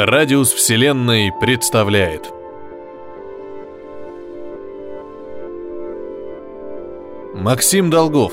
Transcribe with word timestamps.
Радиус 0.00 0.52
Вселенной 0.52 1.32
представляет. 1.40 2.32
Максим 7.34 7.90
Долгов. 7.90 8.32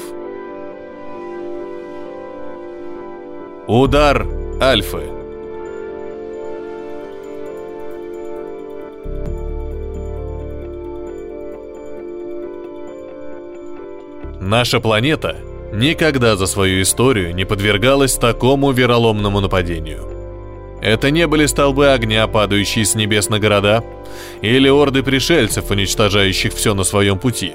Удар 3.66 4.28
Альфы. 4.62 5.10
Наша 14.40 14.80
планета 14.80 15.38
никогда 15.74 16.36
за 16.36 16.46
свою 16.46 16.84
историю 16.84 17.34
не 17.34 17.44
подвергалась 17.44 18.18
такому 18.18 18.72
вероломному 18.72 19.40
нападению– 19.40 20.12
это 20.86 21.10
не 21.10 21.26
были 21.26 21.48
столбы 21.48 21.88
огня, 21.88 22.28
падающие 22.28 22.86
с 22.86 22.94
небес 22.94 23.28
на 23.30 23.40
города, 23.40 23.84
или 24.42 24.70
орды 24.70 25.02
пришельцев, 25.02 25.72
уничтожающих 25.72 26.54
все 26.54 26.76
на 26.76 26.84
своем 26.84 27.18
пути. 27.18 27.54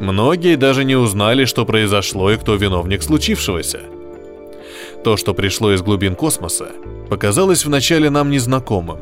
Многие 0.00 0.56
даже 0.56 0.82
не 0.84 0.96
узнали, 0.96 1.44
что 1.44 1.64
произошло 1.64 2.32
и 2.32 2.36
кто 2.36 2.56
виновник 2.56 3.04
случившегося. 3.04 3.80
То, 5.04 5.16
что 5.16 5.34
пришло 5.34 5.72
из 5.72 5.82
глубин 5.82 6.16
космоса, 6.16 6.70
показалось 7.08 7.64
вначале 7.64 8.10
нам 8.10 8.28
незнакомым. 8.30 8.98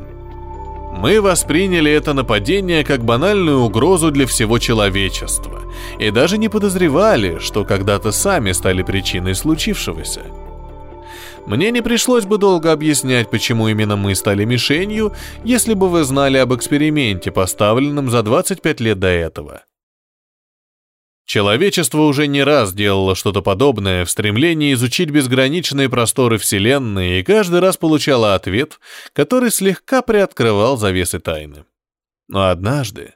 Мы 0.95 1.19
восприняли 1.19 1.91
это 1.91 2.13
нападение 2.13 2.83
как 2.83 3.03
банальную 3.03 3.59
угрозу 3.61 4.11
для 4.11 4.27
всего 4.27 4.59
человечества 4.59 5.63
и 5.97 6.11
даже 6.11 6.37
не 6.37 6.47
подозревали, 6.47 7.39
что 7.39 7.65
когда-то 7.65 8.11
сами 8.11 8.51
стали 8.51 8.83
причиной 8.83 9.33
случившегося– 9.33 10.21
мне 11.45 11.71
не 11.71 11.81
пришлось 11.81 12.25
бы 12.25 12.37
долго 12.37 12.71
объяснять, 12.71 13.29
почему 13.29 13.67
именно 13.67 13.95
мы 13.95 14.15
стали 14.15 14.45
мишенью, 14.45 15.13
если 15.43 15.73
бы 15.73 15.89
вы 15.89 16.03
знали 16.03 16.37
об 16.37 16.53
эксперименте, 16.53 17.31
поставленном 17.31 18.09
за 18.09 18.23
25 18.23 18.79
лет 18.81 18.99
до 18.99 19.07
этого. 19.07 19.63
Человечество 21.25 22.01
уже 22.01 22.27
не 22.27 22.43
раз 22.43 22.73
делало 22.73 23.15
что-то 23.15 23.41
подобное 23.41 24.05
в 24.05 24.11
стремлении 24.11 24.73
изучить 24.73 25.09
безграничные 25.09 25.89
просторы 25.89 26.37
Вселенной 26.37 27.19
и 27.19 27.23
каждый 27.23 27.61
раз 27.61 27.77
получало 27.77 28.35
ответ, 28.35 28.79
который 29.13 29.49
слегка 29.49 30.03
приоткрывал 30.03 30.77
завесы 30.77 31.19
тайны. 31.19 31.65
Но 32.27 32.49
однажды 32.49 33.13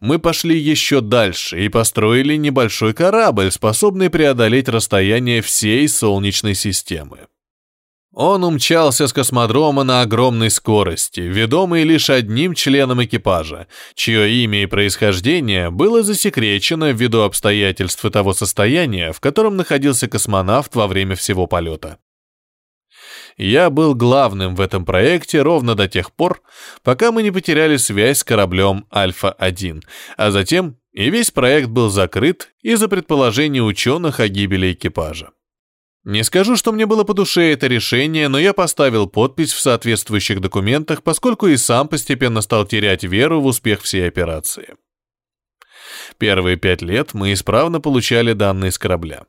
мы 0.00 0.18
пошли 0.18 0.58
еще 0.58 1.00
дальше 1.00 1.64
и 1.64 1.68
построили 1.68 2.36
небольшой 2.36 2.94
корабль, 2.94 3.50
способный 3.50 4.10
преодолеть 4.10 4.68
расстояние 4.68 5.42
всей 5.42 5.86
Солнечной 5.86 6.54
системы. 6.54 7.28
Он 8.22 8.44
умчался 8.44 9.08
с 9.08 9.14
космодрома 9.14 9.82
на 9.82 10.02
огромной 10.02 10.50
скорости, 10.50 11.20
ведомый 11.20 11.84
лишь 11.84 12.10
одним 12.10 12.52
членом 12.52 13.02
экипажа, 13.02 13.66
чье 13.94 14.30
имя 14.44 14.62
и 14.62 14.66
происхождение 14.66 15.70
было 15.70 16.02
засекречено 16.02 16.90
ввиду 16.90 17.22
обстоятельств 17.22 18.04
и 18.04 18.10
того 18.10 18.34
состояния, 18.34 19.12
в 19.12 19.20
котором 19.20 19.56
находился 19.56 20.06
космонавт 20.06 20.74
во 20.74 20.86
время 20.86 21.16
всего 21.16 21.46
полета. 21.46 21.96
Я 23.38 23.70
был 23.70 23.94
главным 23.94 24.54
в 24.54 24.60
этом 24.60 24.84
проекте 24.84 25.40
ровно 25.40 25.74
до 25.74 25.88
тех 25.88 26.12
пор, 26.12 26.42
пока 26.82 27.12
мы 27.12 27.22
не 27.22 27.30
потеряли 27.30 27.78
связь 27.78 28.18
с 28.18 28.24
кораблем 28.24 28.84
Альфа-1, 28.94 29.80
а 30.18 30.30
затем 30.30 30.76
и 30.92 31.08
весь 31.08 31.30
проект 31.30 31.70
был 31.70 31.88
закрыт 31.88 32.50
из-за 32.60 32.88
предположений 32.88 33.66
ученых 33.66 34.20
о 34.20 34.28
гибели 34.28 34.74
экипажа. 34.74 35.30
Не 36.04 36.24
скажу, 36.24 36.56
что 36.56 36.72
мне 36.72 36.86
было 36.86 37.04
по 37.04 37.12
душе 37.12 37.52
это 37.52 37.66
решение, 37.66 38.28
но 38.28 38.38
я 38.38 38.54
поставил 38.54 39.06
подпись 39.06 39.52
в 39.52 39.60
соответствующих 39.60 40.40
документах, 40.40 41.02
поскольку 41.02 41.46
и 41.46 41.58
сам 41.58 41.88
постепенно 41.88 42.40
стал 42.40 42.64
терять 42.64 43.04
веру 43.04 43.40
в 43.40 43.46
успех 43.46 43.82
всей 43.82 44.08
операции. 44.08 44.76
Первые 46.16 46.56
пять 46.56 46.80
лет 46.80 47.12
мы 47.12 47.34
исправно 47.34 47.80
получали 47.80 48.32
данные 48.32 48.72
с 48.72 48.78
корабля. 48.78 49.24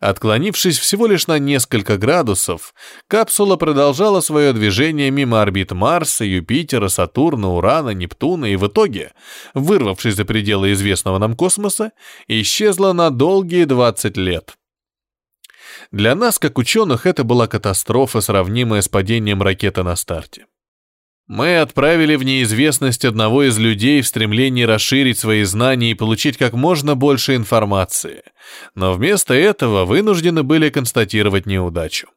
Отклонившись 0.00 0.78
всего 0.78 1.06
лишь 1.06 1.26
на 1.26 1.38
несколько 1.38 1.96
градусов, 1.96 2.74
капсула 3.08 3.56
продолжала 3.56 4.20
свое 4.20 4.52
движение 4.52 5.10
мимо 5.10 5.42
орбит 5.42 5.72
Марса, 5.72 6.24
Юпитера, 6.24 6.88
Сатурна, 6.88 7.48
Урана, 7.48 7.90
Нептуна 7.90 8.46
и 8.46 8.56
в 8.56 8.66
итоге, 8.66 9.12
вырвавшись 9.54 10.14
за 10.14 10.24
пределы 10.24 10.72
известного 10.72 11.18
нам 11.18 11.36
космоса, 11.36 11.92
исчезла 12.28 12.92
на 12.92 13.10
долгие 13.10 13.64
20 13.64 14.16
лет– 14.16 14.54
для 15.92 16.14
нас, 16.14 16.38
как 16.38 16.58
ученых, 16.58 17.06
это 17.06 17.22
была 17.22 17.46
катастрофа, 17.46 18.20
сравнимая 18.20 18.80
с 18.80 18.88
падением 18.88 19.42
ракеты 19.42 19.82
на 19.82 19.94
старте. 19.94 20.46
Мы 21.28 21.60
отправили 21.60 22.16
в 22.16 22.24
неизвестность 22.24 23.04
одного 23.04 23.44
из 23.44 23.56
людей 23.58 24.02
в 24.02 24.06
стремлении 24.06 24.64
расширить 24.64 25.18
свои 25.18 25.44
знания 25.44 25.92
и 25.92 25.94
получить 25.94 26.36
как 26.36 26.54
можно 26.54 26.96
больше 26.96 27.36
информации, 27.36 28.22
но 28.74 28.92
вместо 28.92 29.34
этого 29.34 29.84
вынуждены 29.84 30.42
были 30.42 30.68
констатировать 30.68 31.46
неудачу. 31.46 32.08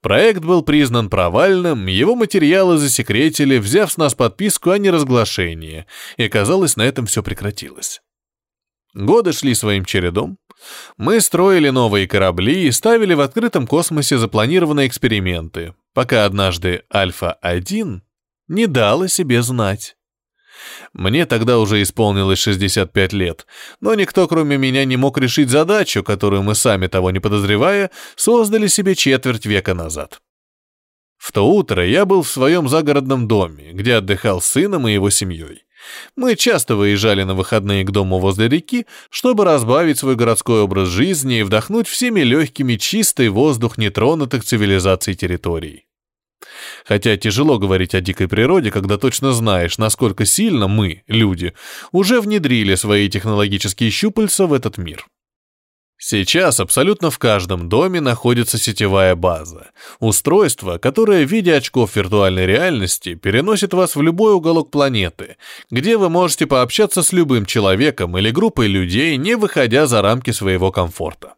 Проект 0.00 0.40
был 0.40 0.62
признан 0.62 1.08
провальным, 1.08 1.86
его 1.86 2.14
материалы 2.14 2.76
засекретили, 2.76 3.58
взяв 3.58 3.90
с 3.90 3.96
нас 3.96 4.14
подписку 4.14 4.70
о 4.70 4.78
неразглашении, 4.78 5.86
и, 6.16 6.28
казалось, 6.28 6.76
на 6.76 6.82
этом 6.82 7.06
все 7.06 7.22
прекратилось. 7.22 8.02
Годы 8.94 9.32
шли 9.32 9.54
своим 9.54 9.84
чередом, 9.84 10.38
мы 10.96 11.20
строили 11.20 11.70
новые 11.70 12.06
корабли 12.06 12.66
и 12.66 12.70
ставили 12.70 13.14
в 13.14 13.20
открытом 13.20 13.66
космосе 13.66 14.18
запланированные 14.18 14.86
эксперименты, 14.86 15.74
пока 15.94 16.24
однажды 16.24 16.84
Альфа-1 16.92 18.00
не 18.48 18.66
дала 18.66 19.08
себе 19.08 19.42
знать. 19.42 19.96
Мне 20.92 21.26
тогда 21.26 21.58
уже 21.58 21.82
исполнилось 21.82 22.38
65 22.38 23.12
лет, 23.14 23.46
но 23.80 23.94
никто, 23.94 24.28
кроме 24.28 24.58
меня, 24.58 24.84
не 24.84 24.96
мог 24.96 25.18
решить 25.18 25.48
задачу, 25.48 26.04
которую 26.04 26.42
мы 26.42 26.54
сами 26.54 26.86
того 26.86 27.10
не 27.10 27.18
подозревая, 27.18 27.90
создали 28.14 28.66
себе 28.66 28.94
четверть 28.94 29.46
века 29.46 29.74
назад. 29.74 30.20
В 31.16 31.32
то 31.32 31.48
утро 31.48 31.86
я 31.86 32.04
был 32.04 32.22
в 32.22 32.28
своем 32.28 32.68
загородном 32.68 33.26
доме, 33.26 33.72
где 33.72 33.94
отдыхал 33.94 34.40
с 34.40 34.46
сыном 34.46 34.86
и 34.86 34.92
его 34.92 35.08
семьей. 35.08 35.64
Мы 36.16 36.36
часто 36.36 36.76
выезжали 36.76 37.22
на 37.22 37.34
выходные 37.34 37.84
к 37.84 37.90
дому 37.90 38.18
возле 38.18 38.48
реки, 38.48 38.86
чтобы 39.10 39.44
разбавить 39.44 39.98
свой 39.98 40.16
городской 40.16 40.62
образ 40.62 40.88
жизни 40.88 41.38
и 41.38 41.42
вдохнуть 41.42 41.88
всеми 41.88 42.20
легкими 42.20 42.76
чистый 42.76 43.28
воздух 43.28 43.78
нетронутых 43.78 44.44
цивилизаций 44.44 45.14
территорий. 45.14 45.86
Хотя 46.84 47.16
тяжело 47.16 47.58
говорить 47.58 47.94
о 47.94 48.00
дикой 48.00 48.28
природе, 48.28 48.70
когда 48.70 48.98
точно 48.98 49.32
знаешь, 49.32 49.78
насколько 49.78 50.24
сильно 50.24 50.68
мы, 50.68 51.02
люди, 51.06 51.52
уже 51.92 52.20
внедрили 52.20 52.74
свои 52.74 53.08
технологические 53.08 53.90
щупальца 53.90 54.46
в 54.46 54.52
этот 54.52 54.78
мир. 54.78 55.06
Сейчас 56.04 56.58
абсолютно 56.58 57.12
в 57.12 57.20
каждом 57.20 57.68
доме 57.68 58.00
находится 58.00 58.58
сетевая 58.58 59.14
база. 59.14 59.70
Устройство, 60.00 60.78
которое 60.78 61.24
в 61.24 61.30
виде 61.30 61.54
очков 61.54 61.94
виртуальной 61.94 62.44
реальности 62.44 63.14
переносит 63.14 63.72
вас 63.72 63.94
в 63.94 64.02
любой 64.02 64.34
уголок 64.34 64.72
планеты, 64.72 65.36
где 65.70 65.96
вы 65.96 66.08
можете 66.08 66.48
пообщаться 66.48 67.04
с 67.04 67.12
любым 67.12 67.46
человеком 67.46 68.18
или 68.18 68.32
группой 68.32 68.66
людей, 68.66 69.16
не 69.16 69.36
выходя 69.36 69.86
за 69.86 70.02
рамки 70.02 70.32
своего 70.32 70.72
комфорта. 70.72 71.34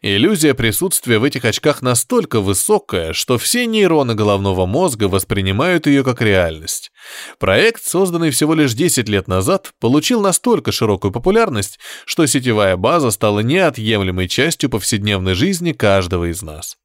Иллюзия 0.00 0.54
присутствия 0.54 1.18
в 1.18 1.24
этих 1.24 1.44
очках 1.44 1.82
настолько 1.82 2.40
высокая, 2.40 3.12
что 3.12 3.36
все 3.36 3.66
нейроны 3.66 4.14
головного 4.14 4.64
мозга 4.64 5.08
воспринимают 5.08 5.86
ее 5.86 6.04
как 6.04 6.22
реальность. 6.22 6.92
Проект, 7.38 7.84
созданный 7.84 8.30
всего 8.30 8.54
лишь 8.54 8.74
10 8.74 9.08
лет 9.08 9.26
назад, 9.26 9.72
получил 9.80 10.20
настолько 10.20 10.70
широкую 10.70 11.10
популярность, 11.10 11.78
что 12.04 12.26
сетевая 12.26 12.76
база 12.76 13.10
стала 13.10 13.40
неотъемлемой 13.40 14.28
частью 14.28 14.70
повседневной 14.70 15.34
жизни 15.34 15.72
каждого 15.72 16.30
из 16.30 16.42
нас. 16.42 16.76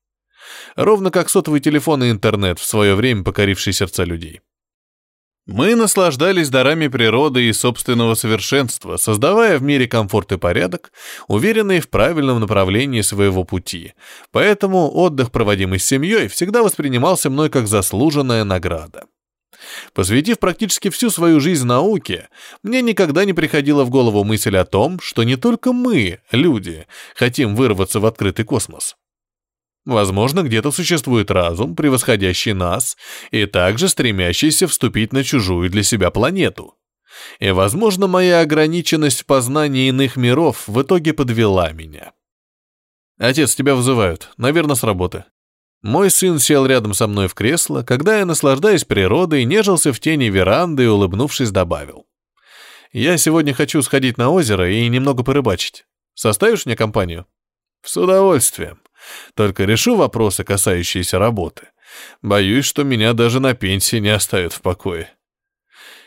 Ровно 0.75 1.11
как 1.11 1.29
сотовый 1.29 1.59
телефон 1.59 2.03
и 2.03 2.09
интернет, 2.09 2.59
в 2.59 2.65
свое 2.65 2.95
время 2.95 3.23
покоривший 3.23 3.73
сердца 3.73 4.03
людей. 4.03 4.41
Мы 5.45 5.75
наслаждались 5.75 6.49
дарами 6.49 6.87
природы 6.87 7.43
и 7.49 7.53
собственного 7.53 8.15
совершенства, 8.15 8.95
создавая 8.95 9.57
в 9.57 9.61
мире 9.61 9.87
комфорт 9.87 10.31
и 10.31 10.37
порядок, 10.37 10.93
уверенные 11.27 11.81
в 11.81 11.89
правильном 11.89 12.39
направлении 12.39 13.01
своего 13.01 13.43
пути. 13.43 13.93
Поэтому 14.31 14.89
отдых, 14.89 15.33
проводимый 15.33 15.79
с 15.79 15.85
семьей, 15.85 16.29
всегда 16.29 16.63
воспринимался 16.63 17.29
мной 17.29 17.49
как 17.49 17.67
заслуженная 17.67 18.45
награда. 18.45 19.03
Посвятив 19.93 20.39
практически 20.39 20.89
всю 20.89 21.09
свою 21.09 21.41
жизнь 21.41 21.65
науке, 21.65 22.29
мне 22.63 22.81
никогда 22.81 23.25
не 23.25 23.33
приходила 23.33 23.83
в 23.83 23.89
голову 23.89 24.23
мысль 24.23 24.55
о 24.55 24.63
том, 24.63 25.01
что 25.01 25.23
не 25.23 25.35
только 25.35 25.73
мы, 25.73 26.19
люди, 26.31 26.87
хотим 27.15 27.55
вырваться 27.55 27.99
в 27.99 28.05
открытый 28.05 28.45
космос. 28.45 28.95
Возможно, 29.85 30.43
где-то 30.43 30.71
существует 30.71 31.29
разум, 31.29 31.75
превосходящий 31.75 32.53
нас, 32.53 32.95
и 33.31 33.45
также 33.45 33.89
стремящийся 33.89 34.67
вступить 34.67 35.11
на 35.11 35.23
чужую 35.23 35.69
для 35.69 35.83
себя 35.83 36.09
планету. 36.09 36.75
И, 37.39 37.51
возможно, 37.51 38.07
моя 38.07 38.39
ограниченность 38.39 39.25
в 39.27 39.49
иных 39.53 40.15
миров 40.15 40.67
в 40.67 40.81
итоге 40.81 41.13
подвела 41.13 41.71
меня. 41.71 42.13
«Отец, 43.19 43.55
тебя 43.55 43.75
вызывают. 43.75 44.31
Наверное, 44.37 44.75
с 44.75 44.83
работы». 44.83 45.25
Мой 45.81 46.09
сын 46.09 46.39
сел 46.39 46.65
рядом 46.65 46.93
со 46.93 47.07
мной 47.07 47.27
в 47.27 47.33
кресло, 47.33 47.83
когда 47.83 48.17
я, 48.19 48.25
наслаждаясь 48.25 48.85
природой, 48.85 49.43
нежился 49.43 49.91
в 49.91 49.99
тени 49.99 50.29
веранды 50.29 50.83
и, 50.83 50.87
улыбнувшись, 50.87 51.51
добавил. 51.51 52.05
«Я 52.93 53.17
сегодня 53.17 53.53
хочу 53.53 53.81
сходить 53.81 54.17
на 54.17 54.29
озеро 54.29 54.71
и 54.71 54.87
немного 54.87 55.23
порыбачить. 55.23 55.85
Составишь 56.13 56.65
мне 56.65 56.77
компанию?» 56.77 57.25
«С 57.83 57.97
удовольствием. 57.97 58.79
Только 59.35 59.65
решу 59.65 59.95
вопросы, 59.95 60.43
касающиеся 60.43 61.19
работы. 61.19 61.67
Боюсь, 62.21 62.65
что 62.65 62.83
меня 62.83 63.13
даже 63.13 63.39
на 63.39 63.53
пенсии 63.53 63.97
не 63.97 64.09
оставят 64.09 64.53
в 64.53 64.61
покое». 64.61 65.09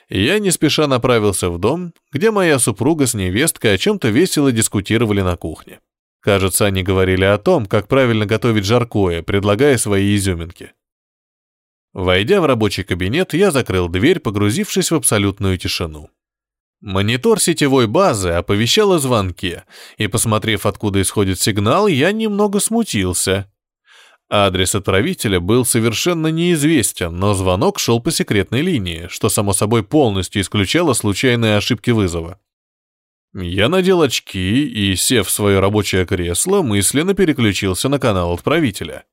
Я 0.09 0.39
не 0.39 0.53
спеша 0.53 0.87
направился 0.87 1.51
в 1.51 1.59
дом, 1.59 1.93
где 2.13 2.31
моя 2.31 2.61
супруга 2.61 3.07
с 3.07 3.15
невесткой 3.15 3.75
о 3.75 3.79
чем-то 3.79 4.09
весело 4.09 4.53
дискутировали 4.53 5.21
на 5.21 5.37
кухне. 5.37 5.81
Кажется, 6.21 6.67
они 6.67 6.83
говорили 6.83 7.25
о 7.25 7.39
том, 7.39 7.67
как 7.67 7.89
правильно 7.89 8.25
готовить 8.25 8.65
жаркое, 8.65 9.23
предлагая 9.23 9.79
свои 9.79 10.15
изюминки. 10.15 10.73
Войдя 11.93 12.41
в 12.41 12.47
рабочий 12.47 12.85
кабинет, 12.85 13.33
я 13.33 13.51
закрыл 13.51 13.89
дверь, 13.89 14.21
погрузившись 14.21 14.91
в 14.91 14.95
абсолютную 14.95 15.57
тишину. 15.57 16.11
Монитор 16.87 17.41
сетевой 17.41 17.89
базы 17.89 18.29
оповещал 18.29 18.93
о 18.93 19.01
звонке, 19.01 19.65
и, 19.97 20.07
посмотрев, 20.07 20.67
откуда 20.67 21.03
исходит 21.03 21.41
сигнал, 21.41 21.89
я 21.89 22.13
немного 22.13 22.61
смутился. 22.61 23.51
Адрес 24.31 24.73
отправителя 24.77 25.41
был 25.41 25.65
совершенно 25.65 26.29
неизвестен, 26.29 27.17
но 27.17 27.35
звонок 27.35 27.81
шел 27.81 27.99
по 27.99 28.13
секретной 28.13 28.61
линии, 28.61 29.09
что, 29.11 29.29
само 29.29 29.53
собой, 29.53 29.83
полностью 29.83 30.43
исключало 30.43 30.93
случайные 30.93 31.57
ошибки 31.57 31.91
вызова. 31.91 32.39
Я 33.35 33.69
надел 33.69 34.01
очки 34.03 34.65
и, 34.65 34.95
сев 34.95 35.27
в 35.27 35.31
свое 35.33 35.59
рабочее 35.59 36.07
кресло, 36.07 36.63
мысленно 36.63 37.15
переключился 37.15 37.89
на 37.89 37.99
канал 37.99 38.33
отправителя. 38.33 39.07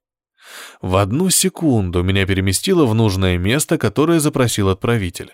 В 0.84 0.96
одну 0.96 1.32
секунду 1.32 2.04
меня 2.04 2.28
переместило 2.28 2.86
в 2.86 2.94
нужное 2.94 3.40
место, 3.40 3.80
которое 3.80 4.20
запросил 4.20 4.70
отправитель. 4.70 5.34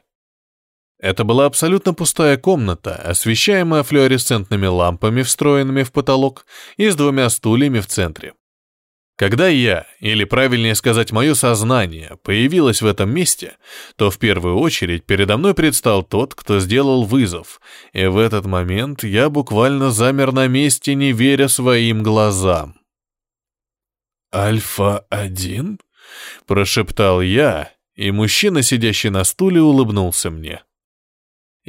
Это 1.00 1.24
была 1.24 1.46
абсолютно 1.46 1.94
пустая 1.94 2.36
комната, 2.38 2.96
освещаемая 2.96 3.84
флуоресцентными 3.84 4.68
лампами, 4.68 5.22
встроенными 5.22 5.84
в 5.84 5.94
потолок, 5.94 6.46
и 6.76 6.90
с 6.90 6.96
двумя 6.96 7.30
стульями 7.30 7.80
в 7.80 7.88
центре. 7.88 8.34
Когда 9.16 9.48
я, 9.50 9.86
или 10.00 10.24
правильнее 10.24 10.76
сказать, 10.76 11.12
мое 11.12 11.34
сознание, 11.34 12.18
появилось 12.24 12.82
в 12.82 12.86
этом 12.86 13.14
месте, 13.14 13.58
то 13.98 14.10
в 14.10 14.18
первую 14.18 14.58
очередь 14.58 15.06
передо 15.06 15.38
мной 15.38 15.54
предстал 15.54 16.04
тот, 16.04 16.36
кто 16.36 16.60
сделал 16.60 17.04
вызов, 17.04 17.60
и 17.92 18.06
в 18.06 18.18
этот 18.18 18.46
момент 18.46 19.04
я 19.04 19.30
буквально 19.30 19.92
замер 19.92 20.32
на 20.32 20.48
месте, 20.48 20.96
не 20.96 21.12
веря 21.12 21.50
своим 21.50 22.02
глазам. 22.02 22.76
«Альфа-1?»— 24.34 25.80
прошептал 26.46 27.22
я, 27.22 27.72
и 27.96 28.12
мужчина, 28.12 28.62
сидящий 28.62 29.10
на 29.10 29.24
стуле, 29.26 29.62
улыбнулся 29.62 30.30
мне. 30.30 30.64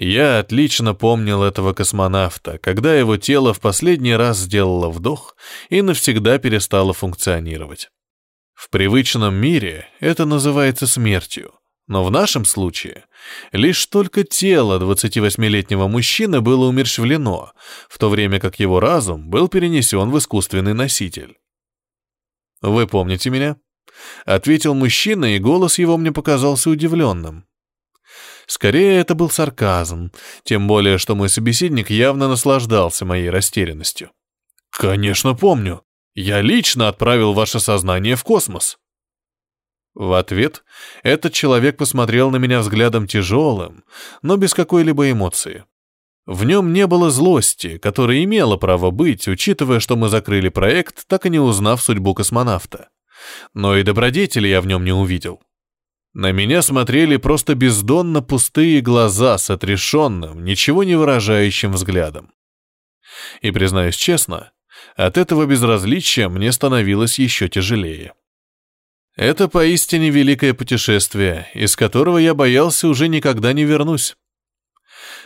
Я 0.03 0.39
отлично 0.39 0.95
помнил 0.95 1.43
этого 1.43 1.75
космонавта, 1.75 2.57
когда 2.57 2.95
его 2.95 3.19
тело 3.19 3.53
в 3.53 3.61
последний 3.61 4.15
раз 4.15 4.39
сделало 4.39 4.89
вдох 4.89 5.37
и 5.69 5.83
навсегда 5.83 6.39
перестало 6.39 6.95
функционировать. 6.95 7.91
В 8.55 8.71
привычном 8.71 9.35
мире 9.35 9.91
это 10.01 10.25
называется 10.25 10.87
смертью, 10.87 11.53
но 11.87 12.03
в 12.03 12.11
нашем 12.11 12.47
случае 12.47 13.05
лишь 13.53 13.85
только 13.85 14.25
тело 14.25 14.81
28-летнего 14.81 15.87
мужчины 15.87 16.41
было 16.41 16.65
умерщвлено, 16.69 17.53
в 17.91 17.99
то 17.99 18.09
время 18.09 18.41
как 18.41 18.59
его 18.59 18.81
разум 18.81 19.29
был 19.29 19.49
перенесен 19.49 20.11
в 20.11 20.17
искусственный 20.17 20.73
носитель. 20.73 21.37
«Вы 22.63 22.87
помните 22.87 23.29
меня?»— 23.29 23.59
ответил 24.25 24.73
мужчина, 24.73 25.37
и 25.37 25.39
голос 25.39 25.79
его 25.79 25.99
мне 25.99 26.11
показался 26.11 26.71
удивленным. 26.71 27.45
Скорее, 28.51 28.99
это 28.99 29.15
был 29.15 29.31
сарказм, 29.31 30.11
тем 30.43 30.67
более, 30.67 30.99
что 30.99 31.15
мой 31.15 31.29
собеседник 31.29 31.89
явно 31.89 32.27
наслаждался 32.27 33.05
моей 33.05 33.31
растерянностью. 33.31 34.11
«Конечно 34.73 35.35
помню. 35.35 35.83
Я 36.17 36.41
лично 36.41 36.89
отправил 36.89 37.33
ваше 37.33 37.61
сознание 37.61 38.17
в 38.17 38.25
космос». 38.25 38.77
В 39.95 40.15
ответ 40.15 40.65
этот 41.05 41.33
человек 41.33 41.77
посмотрел 41.77 42.33
на 42.33 42.39
меня 42.39 42.59
взглядом 42.59 43.07
тяжелым, 43.07 43.85
но 44.21 44.37
без 44.37 44.53
какой-либо 44.53 45.13
эмоции. 45.13 45.65
В 46.27 46.45
нем 46.45 46.73
не 46.73 46.89
было 46.89 47.09
злости, 47.11 47.79
которая 47.79 48.25
имела 48.25 48.57
право 48.57 48.91
быть, 48.91 49.29
учитывая, 49.29 49.79
что 49.79 49.95
мы 49.95 50.09
закрыли 50.09 50.49
проект, 50.49 51.07
так 51.07 51.25
и 51.25 51.31
не 51.31 51.39
узнав 51.39 51.81
судьбу 51.81 52.15
космонавта. 52.15 52.89
Но 53.55 53.77
и 53.77 53.85
добродетели 53.85 54.49
я 54.49 54.61
в 54.61 54.67
нем 54.67 54.85
не 54.85 54.93
увидел. 54.93 55.41
На 56.13 56.33
меня 56.33 56.61
смотрели 56.63 57.17
просто 57.19 57.55
бездонно 57.55 58.21
пустые 58.21 58.81
глаза 58.81 59.39
с 59.39 59.49
отрешенным, 59.49 60.45
ничего 60.45 60.83
не 60.83 60.97
выражающим 60.97 61.73
взглядом. 61.73 62.33
И, 63.43 63.53
признаюсь 63.53 63.95
честно, 63.95 64.53
от 64.97 65.17
этого 65.17 65.47
безразличия 65.47 66.29
мне 66.29 66.51
становилось 66.51 67.19
еще 67.19 67.49
тяжелее. 67.49 68.15
Это 69.15 69.49
поистине 69.49 70.11
великое 70.11 70.53
путешествие, 70.55 71.49
из 71.55 71.77
которого 71.77 72.19
я 72.19 72.35
боялся 72.35 72.89
уже 72.89 73.07
никогда 73.07 73.53
не 73.53 73.65
вернусь. 73.65 74.17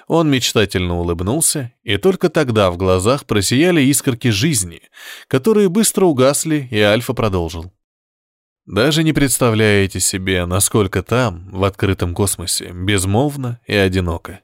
Он 0.06 0.30
мечтательно 0.30 0.98
улыбнулся, 0.98 1.72
и 1.82 1.96
только 1.96 2.28
тогда 2.28 2.70
в 2.70 2.76
глазах 2.76 3.24
просияли 3.24 3.80
искорки 3.82 4.28
жизни, 4.28 4.82
которые 5.28 5.70
быстро 5.70 6.04
угасли, 6.04 6.68
и 6.70 6.78
Альфа 6.78 7.14
продолжил. 7.14 7.72
Даже 8.66 9.04
не 9.04 9.12
представляете 9.12 10.00
себе, 10.00 10.46
насколько 10.46 11.02
там, 11.02 11.50
в 11.50 11.64
открытом 11.64 12.14
космосе, 12.14 12.70
безмолвно 12.72 13.60
и 13.66 13.74
одиноко. 13.74 14.40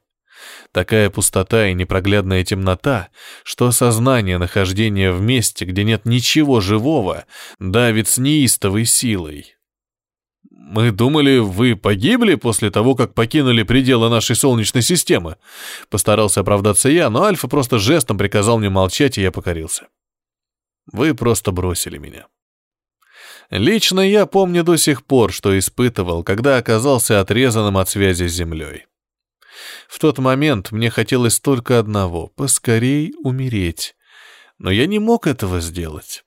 Такая 0.72 1.08
пустота 1.08 1.68
и 1.68 1.74
непроглядная 1.74 2.44
темнота, 2.44 3.08
что 3.44 3.72
сознание 3.72 4.36
нахождения 4.36 5.10
в 5.10 5.22
месте, 5.22 5.64
где 5.64 5.84
нет 5.84 6.04
ничего 6.04 6.60
живого, 6.60 7.24
давит 7.58 8.08
с 8.08 8.18
неистовой 8.18 8.84
силой. 8.84 9.56
«Мы 10.50 10.92
думали, 10.92 11.38
вы 11.38 11.74
погибли 11.74 12.34
после 12.34 12.70
того, 12.70 12.94
как 12.94 13.14
покинули 13.14 13.62
пределы 13.62 14.10
нашей 14.10 14.36
Солнечной 14.36 14.82
системы», 14.82 15.36
постарался 15.88 16.40
оправдаться 16.40 16.88
я, 16.88 17.10
но 17.10 17.24
Альфа 17.24 17.48
просто 17.48 17.78
жестом 17.78 18.18
приказал 18.18 18.58
мне 18.58 18.68
молчать, 18.68 19.18
и 19.18 19.22
я 19.22 19.32
покорился. 19.32 19.88
«Вы 20.92 21.14
просто 21.14 21.50
бросили 21.52 21.98
меня». 21.98 22.26
Лично 23.50 24.00
я 24.00 24.26
помню 24.26 24.62
до 24.62 24.76
сих 24.76 25.04
пор, 25.04 25.32
что 25.32 25.58
испытывал, 25.58 26.22
когда 26.22 26.56
оказался 26.56 27.20
отрезанным 27.20 27.76
от 27.78 27.88
связи 27.88 28.28
с 28.28 28.32
Землей. 28.32 28.86
В 29.88 29.98
тот 29.98 30.18
момент 30.18 30.70
мне 30.70 30.88
хотелось 30.88 31.40
только 31.40 31.80
одного— 31.80 32.28
поскорей 32.36 33.12
умереть. 33.18 33.96
Но 34.58 34.70
я 34.70 34.86
не 34.86 35.00
мог 35.00 35.26
этого 35.26 35.60
сделать. 35.60 36.24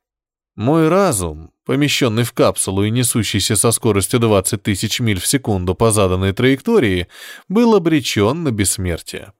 Мой 0.56 0.90
разум, 0.90 1.52
помещенный 1.66 2.24
в 2.24 2.34
капсулу 2.34 2.84
и 2.84 2.92
несущийся 2.92 3.56
со 3.56 3.72
скоростью 3.72 4.20
20 4.20 4.62
тысяч 4.62 5.00
миль 5.00 5.20
в 5.20 5.26
секунду 5.26 5.76
по 5.76 5.92
заданной 5.92 6.34
траектории, 6.34 7.08
был 7.48 7.74
обречен 7.74 8.44
на 8.44 8.52
бессмертие. 8.52 9.32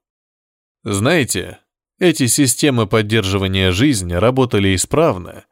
Знаете, 0.84 1.60
эти 2.04 2.28
системы 2.28 2.86
поддерживания 2.86 3.72
жизни 3.72 4.14
работали 4.14 4.76
исправно, 4.76 5.46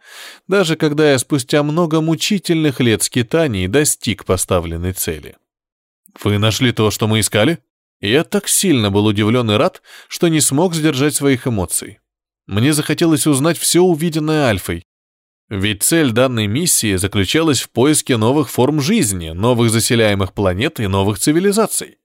даже 0.50 0.76
когда 0.76 1.12
я 1.12 1.18
спустя 1.18 1.64
много 1.64 2.02
мучительных 2.02 2.82
лет 2.82 3.04
скитаний 3.04 3.68
достиг 3.68 4.26
поставленной 4.26 4.92
цели. 4.92 5.38
«Вы 6.22 6.40
нашли 6.40 6.74
то, 6.74 6.92
что 6.92 7.08
мы 7.08 7.22
искали?» 7.22 7.60
Я 8.02 8.24
так 8.24 8.48
сильно 8.48 8.90
был 8.90 9.06
удивлен 9.06 9.50
и 9.52 9.54
рад, 9.54 9.82
что 10.08 10.28
не 10.28 10.42
смог 10.42 10.74
сдержать 10.74 11.14
своих 11.14 11.48
эмоций. 11.48 12.00
Мне 12.48 12.74
захотелось 12.74 13.28
узнать 13.28 13.60
все 13.60 13.80
увиденное 13.82 14.46
Альфой. 14.46 14.84
Ведь 15.50 15.84
цель 15.84 16.12
данной 16.12 16.48
миссии 16.48 16.96
заключалась 16.96 17.62
в 17.62 17.70
поиске 17.70 18.18
новых 18.18 18.50
форм 18.50 18.82
жизни, 18.82 19.30
новых 19.30 19.70
заселяемых 19.70 20.34
планет 20.34 20.80
и 20.80 20.88
новых 20.88 21.20
цивилизаций. 21.20 22.00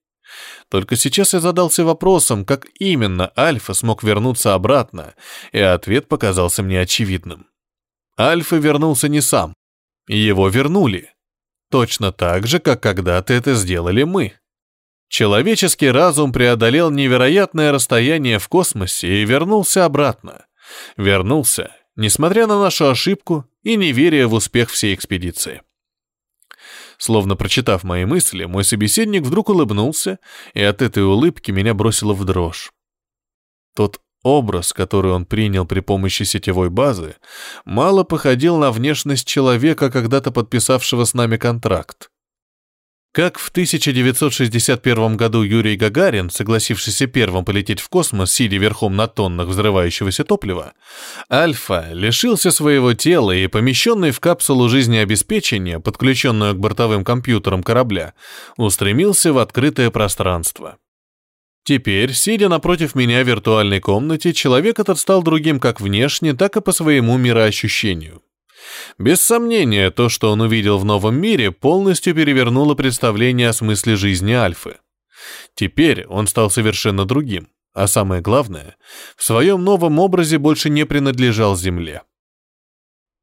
Только 0.71 0.97
сейчас 0.97 1.33
я 1.33 1.41
задался 1.41 1.85
вопросом, 1.85 2.45
как 2.45 2.67
именно 2.79 3.33
Альфа 3.37 3.73
смог 3.73 4.03
вернуться 4.03 4.55
обратно, 4.55 5.15
и 5.53 5.59
ответ 5.59 6.09
показался 6.09 6.63
мне 6.63 6.81
очевидным. 6.81 7.47
Альфа 8.19 8.57
вернулся 8.57 9.09
не 9.09 9.21
сам. 9.21 9.55
Его 10.09 10.49
вернули. 10.49 11.13
Точно 11.71 12.13
так 12.13 12.47
же, 12.47 12.59
как 12.59 12.83
когда-то 12.83 13.35
это 13.35 13.55
сделали 13.55 14.03
мы. 14.05 14.35
Человеческий 15.09 15.91
разум 15.91 16.33
преодолел 16.33 16.91
невероятное 16.91 17.73
расстояние 17.73 18.39
в 18.39 18.49
космосе 18.49 19.23
и 19.23 19.25
вернулся 19.25 19.85
обратно. 19.85 20.47
Вернулся, 20.97 21.71
несмотря 21.95 22.47
на 22.47 22.59
нашу 22.59 22.89
ошибку 22.89 23.45
и 23.63 23.77
неверие 23.77 24.27
в 24.27 24.35
успех 24.35 24.71
всей 24.71 24.95
экспедиции. 24.95 25.63
Словно 26.99 27.37
прочитав 27.37 27.85
мои 27.85 28.05
мысли, 28.05 28.45
мой 28.45 28.65
собеседник 28.65 29.23
вдруг 29.23 29.49
улыбнулся, 29.49 30.19
и 30.55 30.63
от 30.63 30.83
этой 30.83 31.05
улыбки 31.05 31.51
меня 31.51 31.75
бросило 31.75 32.15
в 32.15 32.25
дрожь. 32.25 32.73
Тот 33.75 34.01
Образ, 34.27 34.73
который 34.73 35.13
он 35.13 35.25
принял 35.25 35.67
при 35.67 35.79
помощи 35.79 36.25
сетевой 36.25 36.69
базы, 36.69 37.15
мало 37.65 38.03
походил 38.03 38.57
на 38.57 38.73
внешность 38.73 39.25
человека, 39.25 39.89
когда-то 39.89 40.33
подписавшего 40.33 41.05
с 41.05 41.15
нами 41.15 41.37
контракт. 41.37 42.11
Как 43.17 43.39
в 43.39 43.49
1961 43.49 45.17
году 45.17 45.41
Юрий 45.41 45.77
Гагарин, 45.77 46.29
согласившийся 46.29 47.07
первым 47.07 47.47
полететь 47.47 47.81
в 47.81 47.89
космос, 47.89 48.31
сидя 48.31 48.59
верхом 48.59 48.95
на 48.95 49.07
тоннах 49.07 49.49
взрывающегося 49.49 50.23
топлива, 50.23 50.75
Альфа 51.33 51.87
лишился 51.93 52.51
своего 52.51 52.93
тела 52.93 53.33
и, 53.33 53.47
помещенный 53.47 54.11
в 54.11 54.21
капсулу 54.21 54.69
жизнеобеспечения, 54.69 55.79
подключенную 55.79 56.53
к 56.53 56.59
бортовым 56.59 57.05
компьютерам 57.05 57.63
корабля, 57.63 58.13
устремился 58.59 59.33
в 59.33 59.39
открытое 59.39 59.91
пространство. 59.91 60.77
Теперь, 61.65 62.13
сидя 62.13 62.51
напротив 62.51 62.95
меня 62.95 63.25
в 63.25 63.27
виртуальной 63.27 63.81
комнате, 63.81 64.35
человек 64.35 64.79
этот 64.79 64.99
стал 64.99 65.23
другим 65.23 65.59
как 65.59 65.81
внешне, 65.81 66.35
так 66.35 66.59
и 66.59 66.61
по 66.61 66.71
своему 66.71 67.17
мироощущению. 67.17 68.21
Без 68.99 69.21
сомнения, 69.21 69.91
то, 69.91 70.09
что 70.09 70.31
он 70.33 70.41
увидел 70.41 70.79
в 70.79 70.85
новом 70.85 71.17
мире, 71.21 71.51
полностью 71.53 72.15
перевернуло 72.15 72.75
представление 72.75 73.51
о 73.51 73.53
смысле 73.53 73.97
жизни 73.97 74.33
Альфы. 74.33 74.77
Теперь 75.55 76.07
он 76.07 76.27
стал 76.27 76.51
совершенно 76.51 77.05
другим, 77.05 77.49
а 77.73 77.87
самое 77.87 78.23
главное, 78.23 78.77
в 79.17 79.25
своем 79.25 79.65
новом 79.65 79.99
образе 79.99 80.39
больше 80.39 80.71
не 80.71 80.85
принадлежал 80.85 81.57
Земле. 81.57 82.03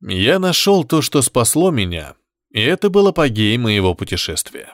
Я 0.01 0.39
нашел 0.39 0.83
то, 0.83 1.01
что 1.01 1.21
спасло 1.21 1.71
меня, 1.71 2.15
и 2.51 2.61
это 2.61 2.89
был 2.89 3.07
апогей 3.07 3.57
моего 3.57 3.95
путешествия. 3.95 4.73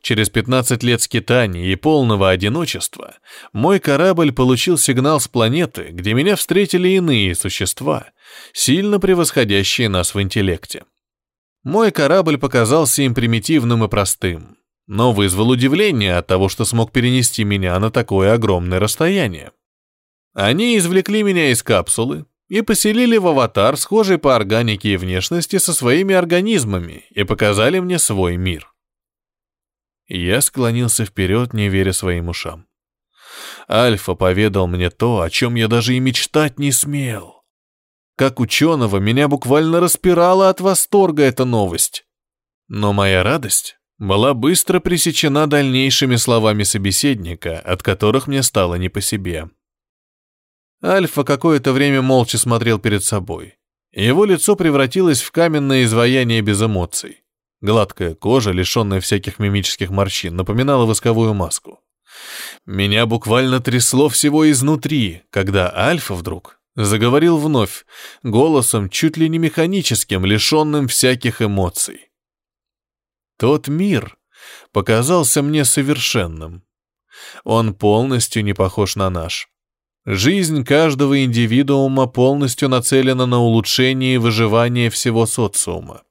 Через 0.00 0.30
15 0.30 0.82
лет 0.82 1.02
скитаний 1.02 1.72
и 1.72 1.76
полного 1.76 2.30
одиночества 2.30 3.16
мой 3.52 3.80
корабль 3.80 4.32
получил 4.32 4.78
сигнал 4.78 5.20
с 5.20 5.28
планеты, 5.28 5.88
где 5.90 6.14
меня 6.14 6.36
встретили 6.36 6.88
иные 6.90 7.34
существа, 7.34 8.06
сильно 8.52 9.00
превосходящие 9.00 9.88
нас 9.88 10.14
в 10.14 10.20
интеллекте. 10.20 10.84
Мой 11.64 11.90
корабль 11.90 12.38
показался 12.38 13.02
им 13.02 13.14
примитивным 13.14 13.84
и 13.84 13.88
простым, 13.88 14.56
но 14.86 15.12
вызвал 15.12 15.50
удивление 15.50 16.16
от 16.16 16.26
того, 16.26 16.48
что 16.48 16.64
смог 16.64 16.92
перенести 16.92 17.42
меня 17.44 17.78
на 17.80 17.90
такое 17.90 18.32
огромное 18.34 18.78
расстояние. 18.78 19.50
Они 20.32 20.76
извлекли 20.76 21.22
меня 21.22 21.50
из 21.50 21.62
капсулы 21.62 22.26
и 22.48 22.60
поселили 22.60 23.16
в 23.16 23.26
аватар, 23.26 23.76
схожий 23.76 24.18
по 24.18 24.36
органике 24.36 24.90
и 24.90 24.96
внешности 24.96 25.58
со 25.58 25.72
своими 25.72 26.14
организмами, 26.14 27.04
и 27.10 27.24
показали 27.24 27.80
мне 27.80 27.98
свой 27.98 28.36
мир. 28.36 28.72
Я 30.08 30.40
склонился 30.40 31.04
вперед, 31.04 31.52
не 31.52 31.68
веря 31.68 31.92
своим 31.92 32.28
ушам. 32.28 32.66
Альфа 33.68 34.14
поведал 34.14 34.66
мне 34.66 34.90
то, 34.90 35.20
о 35.20 35.30
чем 35.30 35.56
я 35.56 35.68
даже 35.68 35.94
и 35.94 36.00
мечтать 36.00 36.58
не 36.58 36.70
смел. 36.70 37.44
Как 38.16 38.40
ученого, 38.40 38.98
меня 38.98 39.28
буквально 39.28 39.80
распирала 39.80 40.48
от 40.48 40.60
восторга 40.60 41.24
эта 41.24 41.44
новость. 41.44 42.06
Но 42.68 42.92
моя 42.92 43.22
радость 43.22 43.78
была 43.98 44.32
быстро 44.32 44.80
пресечена 44.80 45.46
дальнейшими 45.46 46.16
словами 46.16 46.62
собеседника, 46.62 47.58
от 47.58 47.82
которых 47.82 48.26
мне 48.26 48.42
стало 48.42 48.76
не 48.76 48.88
по 48.88 49.00
себе. 49.00 49.50
Альфа 50.82 51.24
какое-то 51.24 51.72
время 51.72 52.00
молча 52.00 52.38
смотрел 52.38 52.78
перед 52.78 53.02
собой. 53.02 53.58
Его 53.92 54.24
лицо 54.24 54.56
превратилось 54.56 55.22
в 55.22 55.30
каменное 55.32 55.84
изваяние 55.84 56.42
без 56.42 56.62
эмоций. 56.62 57.25
Гладкая 57.60 58.14
кожа, 58.14 58.50
лишенная 58.50 59.00
всяких 59.00 59.38
мимических 59.38 59.90
морщин, 59.90 60.36
напоминала 60.36 60.84
восковую 60.84 61.34
маску. 61.34 61.80
Меня 62.66 63.06
буквально 63.06 63.60
трясло 63.60 64.08
всего 64.08 64.50
изнутри, 64.50 65.22
когда 65.30 65.72
Альфа 65.74 66.14
вдруг 66.14 66.60
заговорил 66.76 67.38
вновь, 67.38 67.86
голосом 68.22 68.90
чуть 68.90 69.16
ли 69.16 69.28
не 69.28 69.38
механическим, 69.38 70.26
лишенным 70.26 70.88
всяких 70.88 71.40
эмоций. 71.40 72.10
Тот 73.38 73.68
мир 73.68 74.16
показался 74.72 75.42
мне 75.42 75.64
совершенным. 75.64 76.62
Он 77.44 77.74
полностью 77.74 78.44
не 78.44 78.52
похож 78.52 78.96
на 78.96 79.08
наш. 79.10 79.48
Жизнь 80.04 80.64
каждого 80.64 81.24
индивидуума 81.24 82.06
полностью 82.06 82.68
нацелена 82.68 83.26
на 83.26 83.40
улучшение 83.40 84.14
и 84.14 84.18
выживание 84.18 84.90
всего 84.90 85.26
социума. 85.26 86.02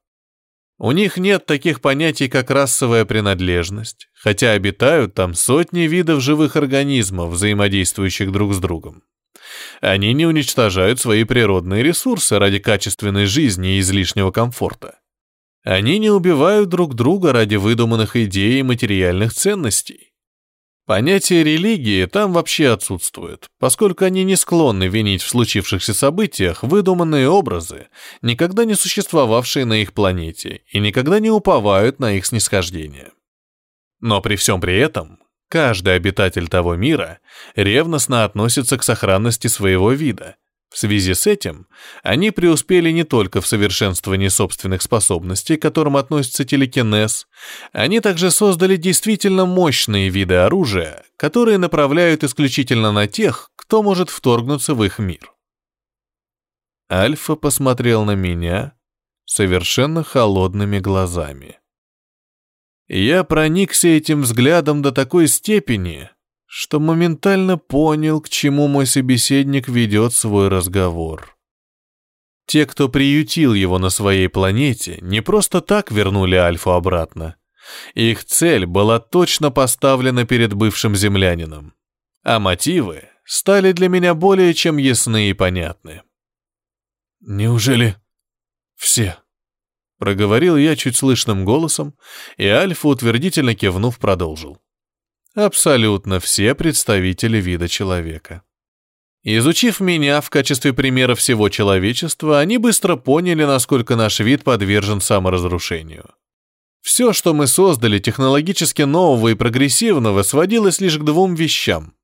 У 0.77 0.91
них 0.91 1.17
нет 1.17 1.45
таких 1.45 1.79
понятий, 1.79 2.27
как 2.27 2.51
расовая 2.51 3.05
принадлежность, 3.05 4.09
хотя 4.13 4.51
обитают 4.51 5.13
там 5.13 5.33
сотни 5.33 5.81
видов 5.81 6.21
живых 6.21 6.57
организмов, 6.57 7.31
взаимодействующих 7.31 8.31
друг 8.31 8.53
с 8.53 8.59
другом. 8.59 9.03
Они 9.79 10.13
не 10.13 10.25
уничтожают 10.25 10.99
свои 10.99 11.23
природные 11.23 11.81
ресурсы 11.81 12.37
ради 12.39 12.59
качественной 12.59 13.25
жизни 13.25 13.77
и 13.77 13.79
излишнего 13.79 14.31
комфорта. 14.31 14.99
Они 15.63 15.97
не 15.97 16.09
убивают 16.09 16.69
друг 16.69 16.93
друга 16.93 17.31
ради 17.31 17.55
выдуманных 17.55 18.15
идей 18.15 18.59
и 18.59 18.63
материальных 18.63 19.33
ценностей. 19.33 20.14
Понятие 20.85 21.43
религии 21.43 22.05
там 22.05 22.33
вообще 22.33 22.69
отсутствует, 22.69 23.49
поскольку 23.57 24.05
они 24.05 24.23
не 24.23 24.35
склонны 24.35 24.87
винить 24.87 25.23
в 25.23 25.29
случившихся 25.29 25.95
событиях 25.95 26.61
выдуманные 26.61 27.27
образы, 27.27 27.87
никогда 28.21 28.65
не 28.65 28.75
существовавшие 28.75 29.65
на 29.65 29.81
их 29.81 29.93
планете, 29.93 30.61
и 30.67 30.79
никогда 30.79 31.19
не 31.19 31.31
уповают 31.31 31.97
на 31.99 32.13
их 32.13 32.27
снисхождение. 32.27 33.11
Но 33.99 34.21
при 34.21 34.35
всем 34.35 34.61
при 34.61 34.77
этом, 34.77 35.17
каждый 35.49 35.95
обитатель 35.95 36.47
того 36.49 36.75
мира 36.75 37.17
ревностно 37.55 38.23
относится 38.23 38.77
к 38.77 38.83
сохранности 38.83 39.47
своего 39.47 39.91
вида, 39.91 40.35
в 40.75 40.77
связи 40.77 41.13
с 41.13 41.25
этим 41.25 41.67
они 42.03 42.31
преуспели 42.31 42.91
не 42.91 43.05
только 43.05 43.39
в 43.39 43.47
совершенствовании 43.47 44.27
собственных 44.27 44.81
способностей, 44.81 45.55
к 45.55 45.61
которым 45.61 45.95
относится 45.95 46.43
телекинез, 46.43 47.27
они 47.71 48.01
также 48.01 48.29
создали 48.29 48.75
действительно 48.75 49.45
мощные 49.45 50.09
виды 50.09 50.35
оружия, 50.35 51.05
которые 51.15 51.59
направляют 51.59 52.25
исключительно 52.25 52.91
на 52.91 53.07
тех, 53.07 53.51
кто 53.55 53.83
может 53.83 54.09
вторгнуться 54.09 54.75
в 54.75 54.83
их 54.83 54.99
мир. 54.99 55.31
Альфа 56.91 57.37
посмотрел 57.37 58.03
на 58.03 58.15
меня 58.15 58.73
совершенно 59.23 60.03
холодными 60.03 60.79
глазами. 60.79 61.57
Я 62.89 63.23
проникся 63.23 63.87
этим 63.87 64.23
взглядом 64.23 64.81
до 64.81 64.91
такой 64.91 65.29
степени, 65.29 66.09
что 66.57 66.79
моментально 66.79 67.57
понял, 67.57 68.21
к 68.21 68.29
чему 68.29 68.69
мой 68.69 68.85
собеседник 68.85 69.67
ведет 69.67 70.13
свой 70.13 70.47
разговор. 70.47 71.35
Те, 72.47 72.65
кто 72.65 72.87
приютил 72.87 73.53
его 73.53 73.77
на 73.77 73.89
своей 73.89 74.29
планете, 74.29 74.97
не 75.01 75.19
просто 75.19 75.59
так 75.59 75.91
вернули 75.91 76.35
Альфу 76.35 76.71
обратно. 76.71 77.35
Их 77.93 78.23
цель 78.23 78.65
была 78.65 79.01
точно 79.01 79.51
поставлена 79.51 80.25
перед 80.25 80.53
бывшим 80.53 80.95
землянином. 80.95 81.73
А 82.23 82.39
мотивы 82.39 83.09
стали 83.25 83.73
для 83.73 83.89
меня 83.89 84.13
более 84.13 84.53
чем 84.53 84.77
ясны 84.77 85.31
и 85.31 85.33
понятны. 85.33 86.03
«Неужели 87.19 87.97
все?» 88.77 89.17
Проговорил 89.99 90.55
я 90.55 90.77
чуть 90.77 90.95
слышным 90.95 91.43
голосом, 91.43 91.97
и 92.37 92.47
Альфа, 92.47 92.87
утвердительно 92.87 93.55
кивнув, 93.55 93.99
продолжил 93.99 94.61
абсолютно 95.35 96.19
все 96.19 96.55
представители 96.55 97.37
вида 97.37 97.67
человека. 97.67 98.41
Изучив 99.23 99.79
меня 99.79 100.21
в 100.21 100.29
качестве 100.29 100.71
примера 100.71 101.15
всего 101.15 101.49
человечества, 101.49 102.39
они 102.39 102.57
быстро 102.57 102.95
поняли, 102.95 103.43
насколько 103.43 103.95
наш 103.95 104.19
вид 104.19 104.43
подвержен 104.43 105.01
саморазрушению. 105.01 106.11
Все, 106.81 107.11
что 107.11 107.33
мы 107.33 107.47
создали 107.47 107.97
технологически 107.97 108.83
нового 108.83 109.29
и 109.29 109.33
прогрессивного, 109.33 110.21
сводилось 110.21 110.79
лишь 110.79 110.99
к 110.99 111.03
двум 111.03 111.33
вещам. 111.33 111.95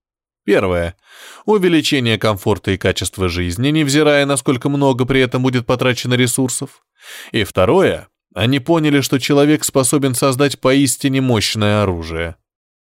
Первое– 0.43 0.95
увеличение 1.45 2.17
комфорта 2.17 2.71
и 2.71 2.77
качества 2.77 3.29
жизни, 3.29 3.69
невзирая, 3.69 4.25
насколько 4.25 4.69
много 4.69 5.05
при 5.05 5.21
этом 5.21 5.43
будет 5.43 5.67
потрачено 5.67 6.15
ресурсов. 6.15 6.83
И 7.31 7.43
второе– 7.43 8.07
они 8.33 8.59
поняли, 8.59 9.01
что 9.01 9.19
человек 9.19 9.63
способен 9.63 10.15
создать 10.15 10.59
поистине 10.59 11.21
мощное 11.21 11.83
оружие– 11.83 12.38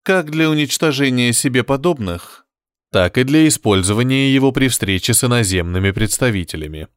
как 0.04 0.32
для 0.32 0.50
уничтожения 0.50 1.34
себе 1.34 1.64
подобных, 1.64 2.46
так 2.92 3.18
и 3.18 3.24
для 3.24 3.48
использования 3.48 4.34
его 4.34 4.52
при 4.52 4.68
встрече 4.68 5.14
с 5.14 5.24
иноземными 5.24 5.92
представителями. 5.92 6.88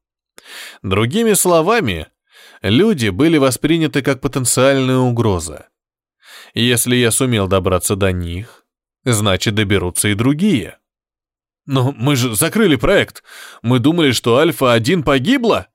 Другими 0.83 1.35
словами, 1.35 2.09
люди 2.63 3.09
были 3.09 3.39
восприняты 3.39 4.03
как 4.03 4.21
потенциальная 4.21 4.99
угроза. 4.99 5.69
Если 6.55 6.97
я 6.97 7.11
сумел 7.11 7.47
добраться 7.47 7.97
до 7.97 8.13
них, 8.13 8.65
значит 9.05 9.55
доберутся 9.55 10.09
и 10.09 10.15
другие. 10.15 10.79
Но 11.67 11.93
мы 11.97 12.17
же 12.17 12.35
закрыли 12.35 12.77
проект. 12.77 13.23
Мы 13.63 13.79
думали, 13.79 14.13
что 14.13 14.37
Альфа-1 14.37 15.03
погибла. 15.03 15.69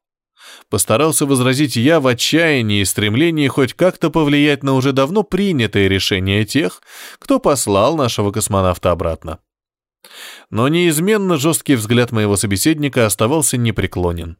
Постарался 0.69 1.25
возразить 1.25 1.75
я 1.75 1.99
в 1.99 2.07
отчаянии 2.07 2.81
и 2.81 2.85
стремлении 2.85 3.47
хоть 3.47 3.73
как-то 3.73 4.09
повлиять 4.09 4.63
на 4.63 4.73
уже 4.73 4.93
давно 4.93 5.23
принятое 5.23 5.87
решение 5.87 6.45
тех, 6.45 6.81
кто 7.17 7.39
послал 7.39 7.97
нашего 7.97 8.31
космонавта 8.31 8.91
обратно. 8.91 9.39
Но 10.49 10.67
неизменно 10.67 11.37
жесткий 11.37 11.75
взгляд 11.75 12.11
моего 12.11 12.35
собеседника 12.35 13.05
оставался 13.05 13.57
непреклонен. 13.57 14.37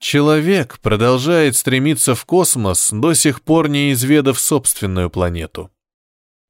Человек 0.00 0.80
продолжает 0.80 1.56
стремиться 1.56 2.16
в 2.16 2.24
космос, 2.24 2.90
до 2.90 3.14
сих 3.14 3.40
пор 3.40 3.68
не 3.68 3.92
изведав 3.92 4.40
собственную 4.40 5.10
планету. 5.10 5.70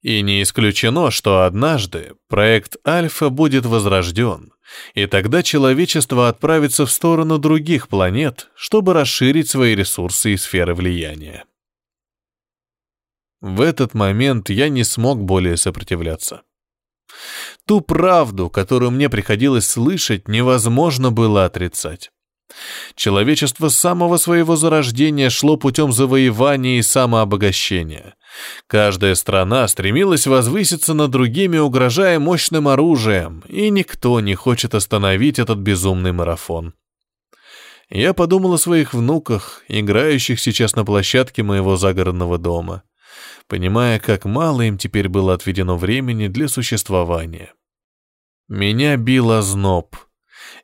И 0.00 0.20
не 0.22 0.42
исключено, 0.42 1.11
что 1.11 1.42
однажды 1.42 2.14
проект 2.28 2.76
Альфа 2.87 3.28
будет 3.28 3.66
возрожден, 3.66 4.52
и 4.95 5.07
тогда 5.07 5.42
человечество 5.42 6.28
отправится 6.28 6.87
в 6.87 6.90
сторону 6.90 7.38
других 7.38 7.88
планет, 7.88 8.50
чтобы 8.54 8.92
расширить 8.92 9.49
свои 9.49 9.75
ресурсы 9.75 10.35
и 10.35 10.37
сферы 10.37 10.75
влияния. 10.75 11.45
В 13.40 13.61
этот 13.61 13.95
момент 13.95 14.50
я 14.50 14.69
не 14.69 14.85
смог 14.85 15.23
более 15.23 15.57
сопротивляться. 15.57 16.42
Ту 17.66 17.81
правду, 17.81 18.49
которую 18.49 18.92
мне 18.92 19.09
приходилось 19.11 19.66
слышать, 19.66 20.28
невозможно 20.28 21.11
было 21.11 21.45
отрицать. 21.45 22.11
Человечество 22.95 23.69
с 23.69 23.76
самого 23.76 24.16
своего 24.16 24.57
зарождения 24.57 25.31
шло 25.31 25.57
путем 25.57 25.92
завоевания 25.92 26.78
и 26.78 26.83
самообогащения. 26.83 28.14
Каждая 28.67 29.15
страна 29.15 29.69
стремилась 29.69 30.27
возвыситься 30.27 30.95
над 30.95 31.11
другими, 31.11 31.59
угрожая 31.59 32.19
мощным 32.19 32.69
оружием, 32.69 33.43
и 33.49 33.71
никто 33.71 34.21
не 34.21 34.35
хочет 34.35 34.75
остановить 34.75 35.39
этот 35.39 35.59
безумный 35.59 36.12
марафон. 36.12 36.75
Я 37.91 38.15
подумал 38.15 38.55
о 38.55 38.59
своих 38.59 38.95
внуках, 38.95 39.62
играющих 39.69 40.41
сейчас 40.41 40.77
на 40.77 40.85
площадке 40.85 41.43
моего 41.43 41.77
загородного 41.77 42.39
дома 42.39 42.83
понимая, 43.47 43.99
как 44.01 44.25
мало 44.25 44.62
им 44.62 44.79
теперь 44.79 45.09
было 45.09 45.35
отведено 45.35 45.77
времени 45.77 46.29
для 46.29 46.49
существования. 46.49 47.53
Меня 48.49 48.97
бил 48.97 49.31
озноб. 49.31 49.95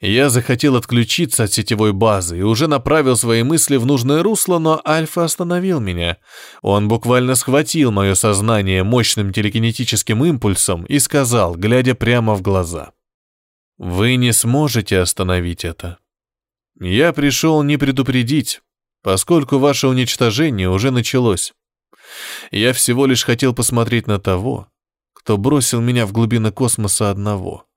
Я 0.00 0.30
захотел 0.30 0.76
отключиться 0.76 1.44
от 1.44 1.52
сетевой 1.52 1.92
базы 1.92 2.38
и 2.38 2.42
уже 2.42 2.68
направил 2.68 3.16
свои 3.16 3.42
мысли 3.42 3.76
в 3.76 3.86
нужное 3.86 4.22
русло, 4.22 4.58
но 4.58 4.80
Альфа 4.86 5.24
остановил 5.24 5.80
меня. 5.80 6.18
Он 6.62 6.86
буквально 6.86 7.34
схватил 7.34 7.90
мое 7.90 8.14
сознание 8.14 8.84
мощным 8.84 9.32
телекинетическим 9.32 10.24
импульсом 10.24 10.84
и 10.84 11.00
сказал, 11.00 11.56
глядя 11.56 11.96
прямо 11.96 12.34
в 12.36 12.42
глаза. 12.42 12.92
«Вы 13.76 14.16
не 14.16 14.32
сможете 14.32 15.00
остановить 15.00 15.64
это. 15.64 15.98
Я 16.80 17.12
пришел 17.12 17.62
не 17.64 17.76
предупредить, 17.76 18.60
поскольку 19.02 19.58
ваше 19.58 19.88
уничтожение 19.88 20.70
уже 20.70 20.92
началось. 20.92 21.54
Я 22.52 22.72
всего 22.72 23.06
лишь 23.06 23.24
хотел 23.24 23.52
посмотреть 23.52 24.06
на 24.06 24.20
того, 24.20 24.68
кто 25.12 25.36
бросил 25.36 25.80
меня 25.80 26.06
в 26.06 26.12
глубины 26.12 26.52
космоса 26.52 27.10
одного, 27.10 27.67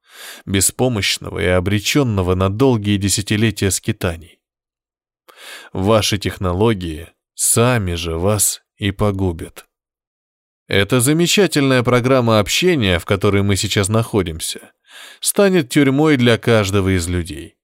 беспомощного 0.46 1.40
и 1.40 1.46
обреченного 1.46 2.36
на 2.36 2.50
долгие 2.50 2.98
десятилетия 2.98 3.72
скитаний. 3.72 4.40
Ваши 5.74 6.18
технологии 6.18 7.10
сами 7.34 7.96
же 7.96 8.18
вас 8.18 8.62
и 8.76 8.92
погубят. 8.92 9.66
Эта 10.68 11.02
замечательная 11.02 11.84
программа 11.84 12.40
общения, 12.40 12.98
в 13.00 13.06
которой 13.06 13.44
мы 13.44 13.56
сейчас 13.56 13.90
находимся, 13.90 14.72
станет 15.20 15.70
тюрьмой 15.70 16.18
для 16.18 16.38
каждого 16.38 16.96
из 16.96 17.08
людей. 17.08 17.56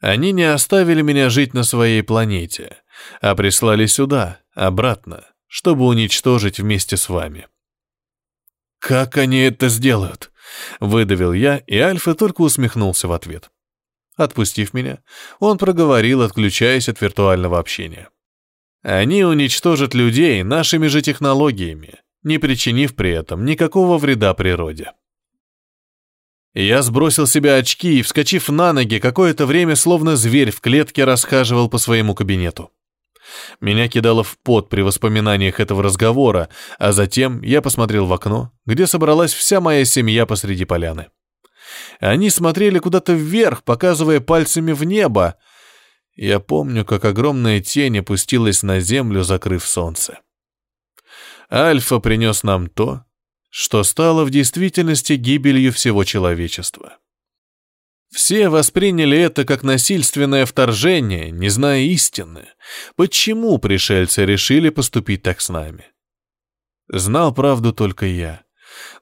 Они 0.00 0.32
не 0.32 0.44
оставили 0.44 1.02
меня 1.02 1.30
жить 1.30 1.54
на 1.54 1.62
своей 1.62 2.02
планете, 2.02 2.78
а 3.20 3.34
прислали 3.34 3.86
сюда, 3.86 4.40
обратно, 4.54 5.24
чтобы 5.46 5.86
уничтожить 5.86 6.58
вместе 6.58 6.96
с 6.96 7.08
вами. 7.08 7.46
«Как 8.78 9.16
они 9.16 9.38
это 9.38 9.68
сделают?»— 9.68 10.30
выдавил 10.80 11.32
я, 11.32 11.58
и 11.58 11.78
Альфа 11.78 12.14
только 12.14 12.42
усмехнулся 12.42 13.08
в 13.08 13.12
ответ. 13.12 13.50
Отпустив 14.16 14.72
меня, 14.72 14.98
он 15.40 15.58
проговорил, 15.58 16.22
отключаясь 16.22 16.88
от 16.88 17.00
виртуального 17.00 17.58
общения. 17.58 18.08
«Они 18.82 19.24
уничтожат 19.24 19.94
людей 19.94 20.42
нашими 20.42 20.86
же 20.86 21.02
технологиями, 21.02 22.00
не 22.22 22.38
причинив 22.38 22.94
при 22.94 23.10
этом 23.10 23.44
никакого 23.44 23.98
вреда 23.98 24.32
природе». 24.34 24.92
Я 26.54 26.80
сбросил 26.80 27.26
себе 27.26 27.56
очки 27.56 27.98
и, 27.98 28.02
вскочив 28.02 28.48
на 28.48 28.72
ноги, 28.72 28.98
какое-то 28.98 29.44
время 29.44 29.76
словно 29.76 30.16
зверь 30.16 30.50
в 30.50 30.62
клетке 30.62 31.04
расхаживал 31.04 31.68
по 31.68 31.76
своему 31.76 32.14
кабинету. 32.14 32.72
Меня 33.60 33.88
кидало 33.88 34.22
в 34.22 34.38
пот 34.38 34.68
при 34.68 34.82
воспоминаниях 34.82 35.60
этого 35.60 35.82
разговора, 35.82 36.48
а 36.78 36.92
затем 36.92 37.42
я 37.42 37.62
посмотрел 37.62 38.06
в 38.06 38.12
окно, 38.12 38.52
где 38.66 38.86
собралась 38.86 39.32
вся 39.32 39.60
моя 39.60 39.84
семья 39.84 40.26
посреди 40.26 40.64
поляны. 40.64 41.06
Они 42.00 42.30
смотрели 42.30 42.78
куда-то 42.78 43.12
вверх, 43.12 43.64
показывая 43.64 44.20
пальцами 44.20 44.72
в 44.72 44.84
небо. 44.84 45.36
Я 46.14 46.40
помню, 46.40 46.84
как 46.84 47.04
огромная 47.04 47.60
тень 47.60 47.98
опустилась 47.98 48.62
на 48.62 48.80
землю, 48.80 49.22
закрыв 49.22 49.66
солнце. 49.66 50.20
Альфа 51.50 51.98
принес 51.98 52.42
нам 52.42 52.68
то, 52.68 53.04
что 53.50 53.82
стало 53.84 54.24
в 54.24 54.30
действительности 54.30 55.14
гибелью 55.14 55.72
всего 55.72 56.04
человечества. 56.04 56.98
Все 58.16 58.48
восприняли 58.48 59.18
это 59.18 59.44
как 59.44 59.62
насильственное 59.62 60.46
вторжение, 60.46 61.30
не 61.30 61.50
зная 61.50 61.80
истины. 61.80 62.46
Почему 62.96 63.58
пришельцы 63.58 64.24
решили 64.24 64.70
поступить 64.70 65.22
так 65.22 65.42
с 65.42 65.50
нами? 65.50 65.84
Знал 66.88 67.34
правду 67.34 67.74
только 67.74 68.06
я, 68.06 68.42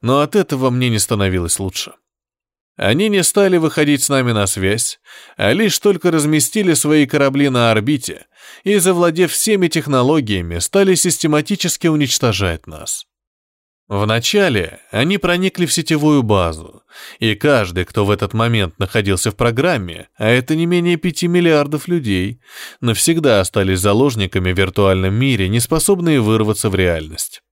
но 0.00 0.18
от 0.18 0.34
этого 0.34 0.68
мне 0.70 0.88
не 0.88 0.98
становилось 0.98 1.60
лучше. 1.60 1.92
Они 2.76 3.08
не 3.08 3.22
стали 3.22 3.56
выходить 3.56 4.02
с 4.02 4.08
нами 4.08 4.32
на 4.32 4.48
связь, 4.48 4.98
а 5.36 5.52
лишь 5.52 5.78
только 5.78 6.10
разместили 6.10 6.74
свои 6.74 7.06
корабли 7.06 7.50
на 7.50 7.70
орбите 7.70 8.26
и, 8.64 8.78
завладев 8.78 9.30
всеми 9.30 9.68
технологиями, 9.68 10.58
стали 10.58 10.96
систематически 10.96 11.86
уничтожать 11.86 12.66
нас. 12.66 13.06
Вначале 13.86 14.80
они 14.90 15.18
проникли 15.18 15.66
в 15.66 15.72
сетевую 15.72 16.22
базу, 16.22 16.82
и 17.18 17.34
каждый, 17.34 17.84
кто 17.84 18.06
в 18.06 18.10
этот 18.10 18.32
момент 18.32 18.78
находился 18.78 19.30
в 19.30 19.36
программе, 19.36 20.08
а 20.16 20.26
это 20.26 20.56
не 20.56 20.64
менее 20.64 20.96
пяти 20.96 21.28
миллиардов 21.28 21.86
людей, 21.86 22.40
навсегда 22.80 23.40
остались 23.40 23.80
заложниками 23.80 24.52
в 24.52 24.58
виртуальном 24.58 25.14
мире, 25.14 25.50
не 25.50 25.60
способные 25.60 26.20
вырваться 26.20 26.70
в 26.70 26.74
реальность. 26.74 27.42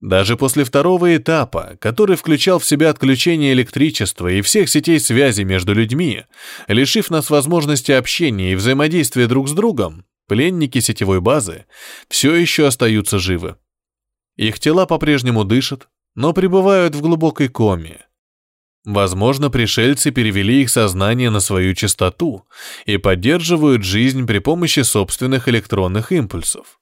Даже 0.00 0.38
после 0.38 0.64
второго 0.64 1.14
этапа, 1.14 1.76
который 1.78 2.16
включал 2.16 2.58
в 2.58 2.64
себя 2.64 2.88
отключение 2.88 3.52
электричества 3.52 4.28
и 4.28 4.40
всех 4.40 4.70
сетей 4.70 4.98
связи 4.98 5.42
между 5.42 5.74
людьми, 5.74 6.24
лишив 6.68 7.10
нас 7.10 7.28
возможности 7.28 7.92
общения 7.92 8.52
и 8.52 8.56
взаимодействия 8.56 9.26
друг 9.26 9.50
с 9.50 9.52
другом, 9.52 10.06
пленники 10.26 10.78
сетевой 10.78 11.20
базы 11.20 11.66
все 12.08 12.34
еще 12.34 12.66
остаются 12.66 13.18
живы. 13.18 13.56
Их 14.40 14.58
тела 14.58 14.86
по-прежнему 14.86 15.44
дышат, 15.44 15.90
но 16.14 16.32
пребывают 16.32 16.94
в 16.94 17.02
глубокой 17.02 17.48
коме. 17.48 18.06
Возможно, 18.86 19.50
пришельцы 19.50 20.12
перевели 20.12 20.62
их 20.62 20.70
сознание 20.70 21.28
на 21.28 21.40
свою 21.40 21.74
частоту 21.74 22.46
и 22.86 22.96
поддерживают 22.96 23.84
жизнь 23.84 24.26
при 24.26 24.38
помощи 24.38 24.80
собственных 24.80 25.46
электронных 25.48 26.10
импульсов. 26.10 26.80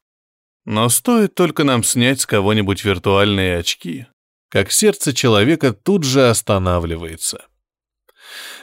Но 0.67 0.89
стоит 0.89 1.35
только 1.35 1.65
нам 1.65 1.83
снять 1.83 2.21
с 2.21 2.27
кого-нибудь 2.27 2.85
виртуальные 2.85 3.59
очки, 3.59 4.07
как 4.51 4.71
сердце 4.71 5.13
человека 5.13 5.73
тут 5.73 6.05
же 6.05 6.31
останавливается. 6.31 7.45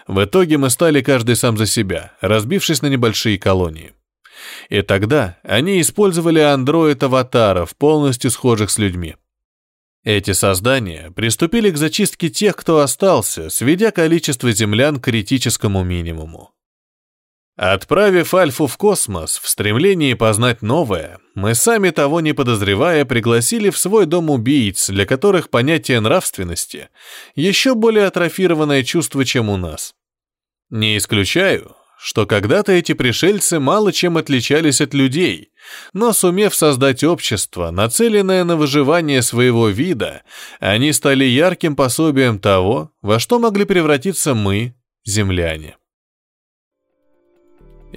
В 0.07 0.23
итоге 0.23 0.57
мы 0.57 0.69
стали 0.69 1.01
каждый 1.01 1.35
сам 1.35 1.57
за 1.57 1.65
себя, 1.65 2.13
разбившись 2.21 2.81
на 2.81 2.87
небольшие 2.87 3.37
колонии. 3.37 3.91
И 4.69 4.81
тогда 4.81 5.37
они 5.43 5.81
использовали 5.81 6.39
андроид-аватаров, 6.39 7.75
полностью 7.75 8.31
схожих 8.31 8.69
с 8.69 8.77
людьми. 8.77 9.15
Эти 10.03 10.33
создания 10.33 11.11
приступили 11.11 11.71
к 11.71 11.77
зачистке 11.77 12.29
тех, 12.29 12.55
кто 12.55 12.79
остался, 12.79 13.49
сведя 13.49 13.91
количество 13.91 14.51
землян 14.51 14.99
к 14.99 15.05
критическому 15.05 15.83
минимуму. 15.83 16.51
Отправив 17.57 18.33
Альфу 18.33 18.67
в 18.67 18.75
космос 18.75 19.39
в 19.41 19.47
стремлении 19.47 20.13
познать 20.13 20.61
новое, 20.61 21.19
мы 21.35 21.55
сами 21.55 21.89
того 21.89 22.19
не 22.19 22.33
подозревая 22.33 23.05
пригласили 23.05 23.69
в 23.69 23.77
свой 23.77 24.05
дом 24.05 24.29
убийц, 24.29 24.89
для 24.89 25.05
которых 25.05 25.49
понятие 25.49 26.01
нравственности 26.01 26.89
еще 27.33 27.73
более 27.73 28.07
атрофированное 28.07 28.83
чувство, 28.83 29.23
чем 29.23 29.49
у 29.49 29.55
нас. 29.55 29.95
Не 30.69 30.97
исключаю, 30.97 31.75
что 31.97 32.25
когда-то 32.25 32.71
эти 32.71 32.93
пришельцы 32.93 33.59
мало 33.59 33.91
чем 33.91 34.17
отличались 34.17 34.81
от 34.81 34.93
людей, 34.93 35.49
но 35.93 36.13
сумев 36.13 36.53
создать 36.53 37.03
общество, 37.03 37.71
нацеленное 37.71 38.43
на 38.43 38.55
выживание 38.55 39.21
своего 39.21 39.69
вида, 39.69 40.23
они 40.59 40.93
стали 40.93 41.25
ярким 41.25 41.75
пособием 41.75 42.39
того, 42.39 42.91
во 43.01 43.19
что 43.19 43.39
могли 43.39 43.65
превратиться 43.65 44.33
мы, 44.33 44.75
земляне. 45.05 45.77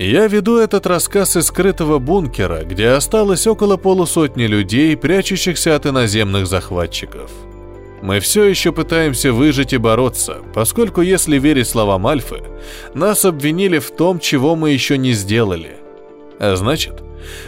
Я 0.00 0.28
веду 0.28 0.58
этот 0.58 0.86
рассказ 0.86 1.36
из 1.36 1.46
скрытого 1.46 1.98
бункера, 1.98 2.62
где 2.62 2.90
осталось 2.90 3.48
около 3.48 3.76
полусотни 3.76 4.44
людей, 4.44 4.96
прячущихся 4.96 5.74
от 5.74 5.86
иноземных 5.86 6.46
захватчиков. 6.46 7.30
Мы 8.02 8.20
все 8.20 8.44
еще 8.44 8.72
пытаемся 8.72 9.32
выжить 9.32 9.72
и 9.72 9.76
бороться, 9.76 10.38
поскольку, 10.54 11.00
если 11.00 11.38
верить 11.38 11.68
словам 11.68 12.06
Альфы, 12.06 12.42
нас 12.94 13.24
обвинили 13.24 13.78
в 13.78 13.90
том, 13.90 14.20
чего 14.20 14.54
мы 14.54 14.70
еще 14.70 14.96
не 14.96 15.12
сделали. 15.12 15.76
А 16.38 16.54
значит, 16.56 17.02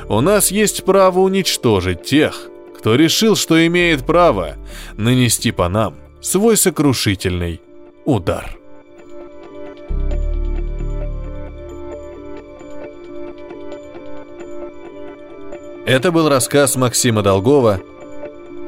у 0.09 0.21
нас 0.21 0.51
есть 0.51 0.85
право 0.85 1.21
уничтожить 1.21 2.03
тех, 2.03 2.49
кто 2.77 2.97
решил, 2.97 3.37
что 3.37 3.65
имеет 3.67 4.05
право 4.05 4.57
нанести 4.97 5.53
по 5.53 5.69
нам 5.69 5.95
свой 6.21 6.57
сокрушительный 6.57 7.61
удар. 8.05 8.57
Это 15.87 16.13
был 16.13 16.29
рассказ 16.29 16.77
Максима 16.77 17.23
Долгова 17.23 17.81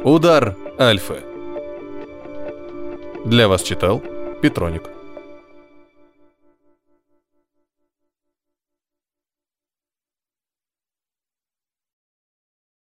«Удар 0.03 0.57
Альфы». 0.79 1.32
Для 3.25 3.47
вас 3.47 3.63
читал 3.63 4.03
Петроник. 4.43 5.02